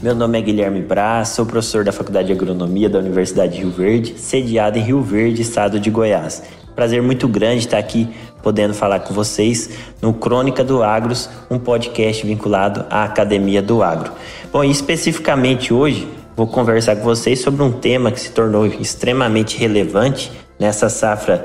Meu 0.00 0.14
nome 0.14 0.38
é 0.38 0.40
Guilherme 0.40 0.80
Braz, 0.80 1.30
sou 1.30 1.44
professor 1.44 1.82
da 1.82 1.90
Faculdade 1.90 2.28
de 2.28 2.32
Agronomia 2.32 2.88
da 2.88 3.00
Universidade 3.00 3.54
de 3.54 3.58
Rio 3.62 3.70
Verde, 3.70 4.14
sediado 4.16 4.78
em 4.78 4.82
Rio 4.82 5.02
Verde, 5.02 5.42
estado 5.42 5.80
de 5.80 5.90
Goiás. 5.90 6.44
Prazer 6.76 7.02
muito 7.02 7.26
grande 7.26 7.64
estar 7.64 7.78
aqui 7.78 8.08
podendo 8.40 8.72
falar 8.72 9.00
com 9.00 9.12
vocês 9.12 9.70
no 10.00 10.14
Crônica 10.14 10.62
do 10.62 10.84
Agros, 10.84 11.28
um 11.50 11.58
podcast 11.58 12.24
vinculado 12.24 12.86
à 12.88 13.02
Academia 13.02 13.60
do 13.60 13.82
Agro. 13.82 14.12
Bom, 14.52 14.62
e 14.62 14.70
especificamente 14.70 15.74
hoje 15.74 16.08
vou 16.36 16.46
conversar 16.46 16.94
com 16.94 17.02
vocês 17.02 17.40
sobre 17.40 17.64
um 17.64 17.72
tema 17.72 18.12
que 18.12 18.20
se 18.20 18.30
tornou 18.30 18.66
extremamente 18.66 19.58
relevante 19.58 20.30
nessa 20.60 20.88
safra 20.88 21.44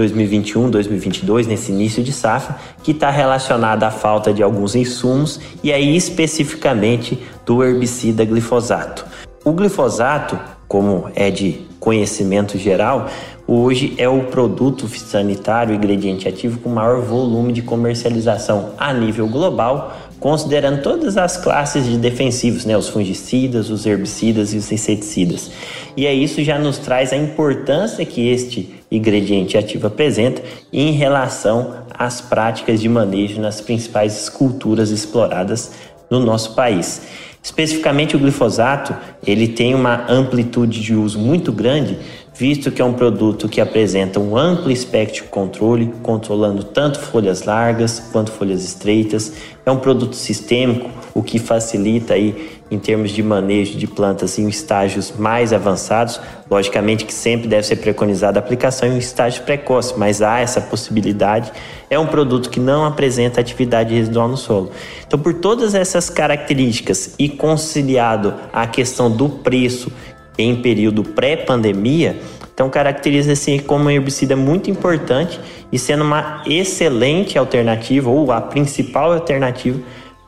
2021, 0.00 0.70
2022, 0.70 1.46
nesse 1.46 1.70
início 1.72 2.02
de 2.02 2.10
safra, 2.10 2.56
que 2.82 2.92
está 2.92 3.10
relacionada 3.10 3.86
à 3.86 3.90
falta 3.90 4.32
de 4.32 4.42
alguns 4.42 4.74
insumos 4.74 5.38
e 5.62 5.70
aí 5.72 5.94
especificamente 5.94 7.18
do 7.44 7.62
herbicida 7.62 8.24
glifosato. 8.24 9.04
O 9.44 9.52
glifosato, 9.52 10.38
como 10.66 11.10
é 11.14 11.30
de 11.30 11.60
conhecimento 11.78 12.56
geral, 12.56 13.08
hoje 13.46 13.94
é 13.98 14.08
o 14.08 14.24
produto 14.24 14.88
sanitário 14.88 15.74
ingrediente 15.74 16.26
ativo 16.26 16.60
com 16.60 16.70
maior 16.70 17.02
volume 17.02 17.52
de 17.52 17.60
comercialização 17.60 18.70
a 18.78 18.94
nível 18.94 19.28
global, 19.28 19.96
considerando 20.18 20.82
todas 20.82 21.18
as 21.18 21.36
classes 21.36 21.84
de 21.84 21.98
defensivos, 21.98 22.64
né, 22.64 22.76
os 22.76 22.88
fungicidas, 22.88 23.68
os 23.68 23.84
herbicidas 23.84 24.54
e 24.54 24.56
os 24.56 24.70
inseticidas. 24.72 25.50
E 25.96 26.06
é 26.06 26.12
isso 26.14 26.42
já 26.42 26.58
nos 26.58 26.78
traz 26.78 27.12
a 27.12 27.16
importância 27.16 28.04
que 28.04 28.28
este 28.28 28.79
ingrediente 28.90 29.56
ativo 29.56 29.86
apresenta 29.86 30.42
em 30.72 30.92
relação 30.92 31.74
às 31.92 32.20
práticas 32.20 32.80
de 32.80 32.88
manejo 32.88 33.40
nas 33.40 33.60
principais 33.60 34.28
culturas 34.28 34.90
exploradas 34.90 35.72
no 36.10 36.18
nosso 36.20 36.54
país. 36.54 37.02
Especificamente 37.42 38.14
o 38.14 38.18
glifosato, 38.18 38.94
ele 39.26 39.48
tem 39.48 39.74
uma 39.74 40.10
amplitude 40.10 40.80
de 40.82 40.94
uso 40.94 41.18
muito 41.18 41.50
grande, 41.50 41.98
visto 42.34 42.70
que 42.70 42.82
é 42.82 42.84
um 42.84 42.92
produto 42.92 43.48
que 43.48 43.62
apresenta 43.62 44.20
um 44.20 44.36
amplo 44.36 44.70
espectro 44.70 45.24
de 45.24 45.28
controle, 45.30 45.92
controlando 46.02 46.64
tanto 46.64 47.00
folhas 47.00 47.44
largas 47.44 47.98
quanto 48.12 48.30
folhas 48.30 48.62
estreitas. 48.62 49.32
É 49.64 49.70
um 49.70 49.78
produto 49.78 50.16
sistêmico, 50.16 50.90
o 51.14 51.22
que 51.22 51.38
facilita 51.38 52.12
aí 52.12 52.59
em 52.70 52.78
termos 52.78 53.10
de 53.10 53.22
manejo 53.22 53.76
de 53.76 53.86
plantas 53.86 54.38
em 54.38 54.48
estágios 54.48 55.12
mais 55.18 55.52
avançados. 55.52 56.20
Logicamente 56.50 57.04
que 57.04 57.12
sempre 57.12 57.48
deve 57.48 57.66
ser 57.66 57.76
preconizada 57.76 58.38
a 58.38 58.42
aplicação 58.42 58.88
em 58.88 58.92
um 58.92 58.98
estágio 58.98 59.42
precoce, 59.42 59.94
mas 59.96 60.22
há 60.22 60.38
essa 60.38 60.60
possibilidade. 60.60 61.52
É 61.88 61.98
um 61.98 62.06
produto 62.06 62.48
que 62.48 62.60
não 62.60 62.84
apresenta 62.84 63.40
atividade 63.40 63.94
residual 63.94 64.28
no 64.28 64.36
solo. 64.36 64.70
Então, 65.06 65.18
por 65.18 65.34
todas 65.34 65.74
essas 65.74 66.08
características 66.08 67.14
e 67.18 67.28
conciliado 67.28 68.34
à 68.52 68.66
questão 68.66 69.10
do 69.10 69.28
preço 69.28 69.92
em 70.38 70.56
período 70.62 71.02
pré-pandemia, 71.02 72.20
então 72.54 72.68
caracteriza-se 72.68 73.58
como 73.60 73.84
um 73.84 73.90
herbicida 73.90 74.36
muito 74.36 74.70
importante 74.70 75.40
e 75.72 75.78
sendo 75.78 76.04
uma 76.04 76.42
excelente 76.46 77.38
alternativa 77.38 78.10
ou 78.10 78.30
a 78.30 78.40
principal 78.40 79.12
alternativa 79.12 79.80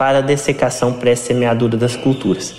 para 0.00 0.20
a 0.20 0.22
dessecação 0.22 0.94
pré-semeadura 0.94 1.76
das 1.76 1.94
culturas. 1.94 2.56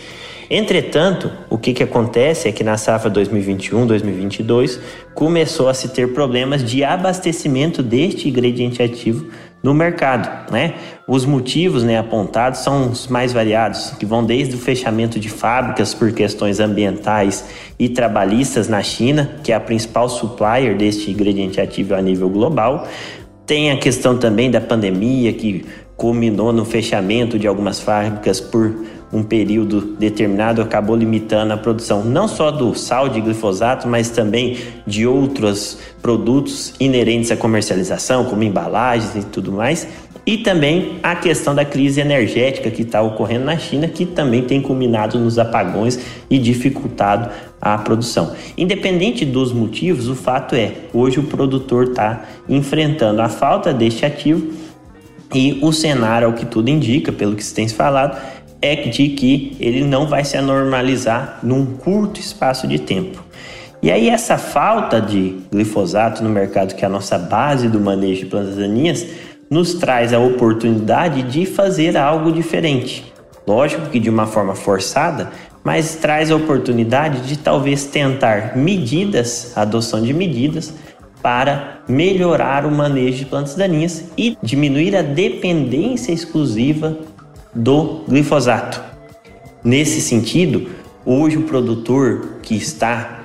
Entretanto, 0.48 1.32
o 1.50 1.58
que, 1.58 1.74
que 1.74 1.82
acontece 1.82 2.48
é 2.48 2.52
que 2.52 2.64
na 2.64 2.78
safra 2.78 3.10
2021-2022 3.10 4.80
começou 5.16 5.68
a 5.68 5.74
se 5.74 5.90
ter 5.90 6.14
problemas 6.14 6.64
de 6.64 6.84
abastecimento 6.84 7.82
deste 7.82 8.30
ingrediente 8.30 8.84
ativo 8.84 9.26
no 9.64 9.74
mercado. 9.74 10.52
Né? 10.52 10.76
Os 11.08 11.26
motivos 11.26 11.84
né, 11.84 11.98
apontados 11.98 12.60
são 12.60 12.92
os 12.92 13.08
mais 13.08 13.34
variados, 13.34 13.90
que 13.98 14.06
vão 14.06 14.24
desde 14.24 14.54
o 14.54 14.60
fechamento 14.60 15.20
de 15.20 15.30
fábricas 15.30 15.96
por 15.96 16.12
questões 16.12 16.60
ambientais 16.60 17.44
e 17.80 17.90
trabalhistas 17.90 18.68
na 18.68 18.84
China, 18.84 19.38
que 19.44 19.52
é 19.52 19.56
a 19.56 19.60
principal 19.60 20.08
supplier 20.10 20.78
deste 20.78 21.10
ingrediente 21.10 21.60
ativo 21.60 21.96
a 21.96 22.02
nível 22.04 22.30
global. 22.30 22.88
Tem 23.48 23.72
a 23.72 23.78
questão 23.78 24.18
também 24.18 24.52
da 24.52 24.62
pandemia, 24.62 25.34
que 25.34 25.66
culminou 26.02 26.52
no 26.52 26.66
fechamento 26.66 27.38
de 27.38 27.46
algumas 27.46 27.80
fábricas 27.80 28.42
por 28.42 28.74
um 29.14 29.22
período 29.22 29.82
determinado, 30.00 30.60
acabou 30.60 30.96
limitando 30.96 31.54
a 31.54 31.58
produção 31.58 32.04
não 32.04 32.28
só 32.28 32.50
do 32.50 32.74
sal 32.74 33.08
de 33.08 33.22
glifosato, 33.22 33.88
mas 33.88 34.10
também 34.10 34.58
de 34.88 35.06
outros 35.06 35.78
produtos 36.02 36.74
inerentes 36.80 37.30
à 37.30 37.38
comercialização, 37.38 38.26
como 38.26 38.42
embalagens 38.42 39.16
e 39.16 39.28
tudo 39.28 39.52
mais. 39.52 39.88
E 40.26 40.38
também 40.38 40.98
a 41.04 41.16
questão 41.16 41.54
da 41.54 41.66
crise 41.66 42.02
energética 42.02 42.72
que 42.72 42.82
está 42.82 43.00
ocorrendo 43.04 43.46
na 43.46 43.58
China, 43.58 43.88
que 43.88 44.04
também 44.04 44.42
tem 44.42 44.60
culminado 44.60 45.20
nos 45.20 45.38
apagões 45.38 46.00
e 46.32 46.40
dificultado 46.40 47.30
a 47.62 47.78
produção. 47.78 48.34
Independente 48.58 49.24
dos 49.24 49.54
motivos, 49.54 50.08
o 50.08 50.16
fato 50.16 50.56
é, 50.56 50.74
hoje 50.92 51.20
o 51.20 51.24
produtor 51.24 51.90
está 51.90 52.26
enfrentando 52.50 53.22
a 53.22 53.30
falta 53.30 53.72
deste 53.72 54.04
ativo 54.04 54.71
e 55.34 55.60
o 55.62 55.72
cenário, 55.72 56.28
ao 56.28 56.34
que 56.34 56.46
tudo 56.46 56.70
indica, 56.70 57.12
pelo 57.12 57.36
que 57.36 57.44
se 57.44 57.54
tem 57.54 57.68
falado, 57.68 58.20
é 58.62 58.76
de 58.76 59.10
que 59.10 59.56
ele 59.60 59.84
não 59.84 60.08
vai 60.08 60.24
se 60.24 60.38
anormalizar 60.38 61.40
num 61.42 61.66
curto 61.66 62.20
espaço 62.20 62.68
de 62.68 62.80
tempo. 62.80 63.24
E 63.82 63.90
aí 63.92 64.10
essa 64.10 64.38
falta 64.38 65.02
de 65.02 65.38
glifosato 65.52 66.24
no 66.24 66.30
mercado, 66.30 66.76
que 66.76 66.84
é 66.84 66.88
a 66.88 66.92
nossa 66.92 67.18
base 67.18 67.68
do 67.68 67.80
manejo 67.80 68.22
de 68.22 68.26
plantas 68.28 68.56
daninhas, 68.56 69.08
nos 69.50 69.74
traz 69.74 70.14
a 70.14 70.20
oportunidade 70.20 71.24
de 71.24 71.46
fazer 71.46 71.98
algo 71.98 72.32
diferente. 72.32 73.12
Lógico 73.48 73.90
que 73.90 74.00
de 74.00 74.10
uma 74.10 74.28
forma 74.28 74.54
forçada, 74.54 75.32
mas 75.64 75.96
traz 75.96 76.30
a 76.32 76.36
oportunidade 76.36 77.22
de 77.22 77.38
talvez 77.38 77.86
tentar 77.86 78.56
medidas, 78.56 79.52
adoção 79.56 80.02
de 80.02 80.14
medidas 80.14 80.74
para 81.22 81.82
melhorar 81.88 82.66
o 82.66 82.72
manejo 82.72 83.20
de 83.20 83.26
plantas 83.26 83.56
daninhas 83.56 84.06
e 84.18 84.38
diminuir 84.42 84.96
a 84.96 85.02
dependência 85.02 86.12
exclusiva 86.12 86.98
do 87.54 88.04
glifosato. 88.08 88.82
Nesse 89.64 90.02
sentido, 90.02 90.70
hoje 91.06 91.38
o 91.38 91.44
produtor 91.44 92.38
que 92.42 92.56
está 92.56 93.24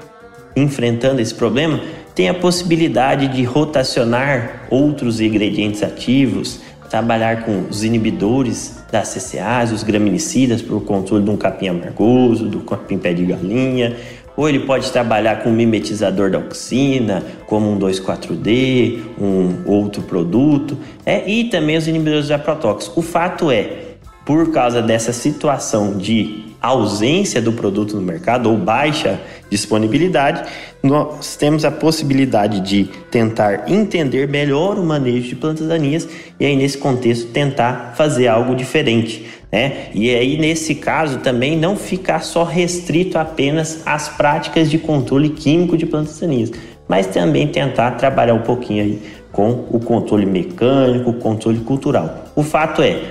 enfrentando 0.55 1.21
esse 1.21 1.35
problema 1.35 1.81
tem 2.15 2.29
a 2.29 2.35
possibilidade 2.35 3.29
de 3.29 3.45
rotacionar 3.45 4.67
outros 4.71 5.21
ingredientes 5.21 5.83
ativos, 5.83 6.61
trabalhar 6.89 7.45
com 7.45 7.67
os 7.69 7.85
inibidores 7.85 8.83
das 8.91 9.09
CCAs, 9.09 9.73
os 9.73 9.83
graminicidas 9.83 10.63
para 10.63 10.77
o 10.77 10.81
controle 10.81 11.25
de 11.25 11.31
um 11.31 11.37
capim 11.37 11.69
amargoso, 11.69 12.49
do 12.49 12.61
capim 12.61 12.97
pé 12.97 13.13
de 13.13 13.25
galinha, 13.25 13.97
ou 14.37 14.49
ele 14.49 14.61
pode 14.61 14.93
trabalhar 14.93 15.43
com 15.43 15.51
um 15.51 15.53
mimetizador 15.53 16.31
da 16.31 16.39
auxina, 16.39 17.25
como 17.47 17.71
um 17.71 17.79
2,4-D, 17.79 19.01
um 19.19 19.63
outro 19.65 20.03
produto, 20.03 20.77
é, 21.05 21.29
e 21.29 21.45
também 21.45 21.77
os 21.77 21.89
inibidores 21.89 22.27
de 22.27 22.35
aprotóxicos. 22.35 22.97
O 22.97 23.03
fato 23.03 23.51
é, 23.51 23.97
por 24.25 24.53
causa 24.53 24.83
dessa 24.83 25.13
situação 25.13 25.97
de 25.97 26.46
ausência 26.61 27.41
do 27.41 27.53
produto 27.53 27.97
no 27.97 28.03
mercado 28.03 28.51
ou 28.51 28.57
baixa 28.57 29.21
disponibilidade, 29.51 30.43
nós 30.83 31.37
temos 31.37 31.65
a 31.65 31.71
possibilidade 31.71 32.61
de 32.61 32.85
tentar 33.11 33.71
entender 33.71 34.29
melhor 34.29 34.79
o 34.79 34.85
manejo 34.85 35.29
de 35.29 35.37
plantas 35.37 35.67
daninhas 35.69 36.09
e 36.39 36.47
aí 36.47 36.57
nesse 36.57 36.79
contexto 36.79 37.29
tentar 37.29 37.95
fazer 37.97 38.29
algo 38.29 38.55
diferente. 38.55 39.27
Né? 39.51 39.89
E 39.95 40.11
aí, 40.15 40.37
nesse 40.37 40.75
caso, 40.75 41.19
também 41.19 41.57
não 41.57 41.77
ficar 41.77 42.21
só 42.21 42.45
restrito 42.45 43.17
apenas 43.19 43.83
às 43.87 44.09
práticas 44.09 44.69
de 44.71 44.79
controle 44.79 45.31
químico 45.31 45.77
de 45.77 45.87
plantas 45.87 46.19
daninhas, 46.19 46.53
mas 46.89 47.07
também 47.07 47.47
tentar 47.47 47.93
trabalhar 47.93 48.35
um 48.35 48.43
pouquinho 48.43 48.83
aí 48.83 49.03
com 49.33 49.67
o 49.71 49.79
controle 49.79 50.27
mecânico, 50.27 51.11
o 51.11 51.15
controle 51.15 51.61
cultural. 51.61 52.25
O 52.35 52.43
fato 52.43 52.83
é, 52.83 53.03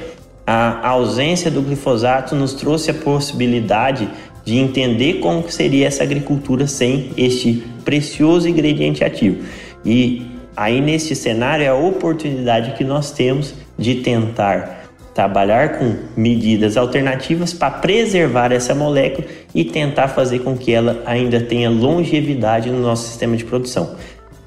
a 0.45 0.89
ausência 0.89 1.49
do 1.49 1.61
glifosato 1.61 2.35
nos 2.35 2.53
trouxe 2.53 2.91
a 2.91 2.93
possibilidade 2.93 4.09
de 4.43 4.57
entender 4.57 5.15
como 5.15 5.49
seria 5.49 5.87
essa 5.87 6.03
agricultura 6.03 6.67
sem 6.67 7.11
este 7.17 7.63
precioso 7.83 8.47
ingrediente 8.47 9.03
ativo. 9.03 9.43
E 9.83 10.25
aí 10.55 10.79
neste 10.79 11.15
cenário 11.15 11.65
é 11.65 11.69
a 11.69 11.75
oportunidade 11.75 12.73
que 12.77 12.83
nós 12.83 13.11
temos 13.11 13.55
de 13.77 13.95
tentar 13.95 14.85
trabalhar 15.15 15.79
com 15.79 15.95
medidas 16.15 16.75
alternativas 16.75 17.53
para 17.53 17.71
preservar 17.71 18.51
essa 18.51 18.75
molécula 18.75 19.25
e 19.53 19.63
tentar 19.63 20.09
fazer 20.09 20.39
com 20.39 20.57
que 20.57 20.73
ela 20.73 21.01
ainda 21.05 21.39
tenha 21.39 21.69
longevidade 21.69 22.69
no 22.69 22.81
nosso 22.81 23.07
sistema 23.07 23.35
de 23.37 23.45
produção. 23.45 23.95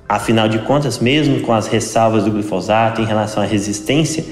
Afinal 0.07 0.49
de 0.49 0.59
contas, 0.61 0.99
mesmo 0.99 1.41
com 1.41 1.53
as 1.53 1.67
ressalvas 1.67 2.25
do 2.25 2.31
glifosato 2.31 3.01
em 3.01 3.05
relação 3.05 3.43
à 3.43 3.47
resistência, 3.47 4.25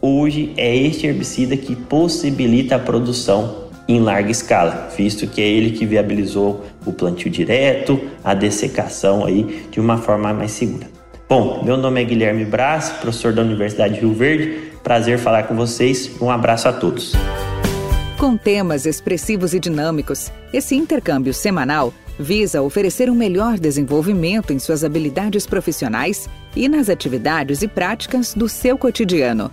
hoje 0.00 0.52
é 0.56 0.76
este 0.76 1.06
herbicida 1.06 1.56
que 1.56 1.74
possibilita 1.74 2.76
a 2.76 2.78
produção 2.78 3.68
em 3.88 4.00
larga 4.00 4.30
escala, 4.30 4.88
visto 4.96 5.26
que 5.26 5.40
é 5.40 5.46
ele 5.46 5.70
que 5.70 5.86
viabilizou 5.86 6.64
o 6.84 6.92
plantio 6.92 7.30
direto, 7.30 7.98
a 8.22 8.34
dessecação 8.34 9.24
aí 9.24 9.66
de 9.70 9.80
uma 9.80 9.96
forma 9.96 10.32
mais 10.34 10.50
segura. 10.50 10.86
Bom, 11.28 11.62
meu 11.64 11.76
nome 11.76 12.00
é 12.00 12.04
Guilherme 12.04 12.44
Braz, 12.44 12.90
professor 12.90 13.32
da 13.32 13.42
Universidade 13.42 13.94
de 13.94 14.00
Rio 14.00 14.12
Verde. 14.12 14.72
Prazer 14.82 15.18
falar 15.18 15.44
com 15.44 15.54
vocês. 15.54 16.10
Um 16.20 16.30
abraço 16.30 16.68
a 16.68 16.72
todos. 16.72 17.12
Com 18.18 18.36
temas 18.36 18.84
expressivos 18.84 19.54
e 19.54 19.60
dinâmicos, 19.60 20.30
esse 20.52 20.74
intercâmbio 20.74 21.32
semanal 21.32 21.92
visa 22.18 22.62
oferecer 22.62 23.08
um 23.08 23.14
melhor 23.14 23.58
desenvolvimento 23.58 24.52
em 24.52 24.58
suas 24.58 24.82
habilidades 24.82 25.46
profissionais 25.46 26.28
e 26.56 26.68
nas 26.68 26.88
atividades 26.88 27.62
e 27.62 27.68
práticas 27.68 28.34
do 28.34 28.48
seu 28.48 28.76
cotidiano. 28.76 29.52